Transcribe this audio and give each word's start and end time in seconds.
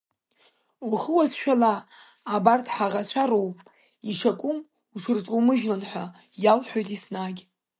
Ухы 0.89 1.11
уацәшәала, 1.15 1.73
абарҭ 2.33 2.65
ҳаӷацәа 2.75 3.23
роуп, 3.29 3.57
ишакәым 4.09 4.57
уҽырҿоумыжьлан 4.93 5.81
ҳәа 5.89 6.05
иалҳәоит 6.43 6.89
еснагь. 6.95 7.41